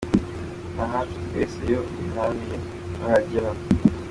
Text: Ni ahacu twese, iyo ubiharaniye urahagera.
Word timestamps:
Ni 0.73 0.79
ahacu 0.85 1.15
twese, 1.25 1.57
iyo 1.67 1.79
ubiharaniye 1.99 2.57
urahagera. 2.93 3.49